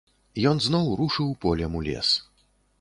Ён 0.51 0.61
зноў 0.67 0.89
рушыў 1.03 1.31
полем 1.45 1.71
у 1.81 1.85
лес. 1.91 2.13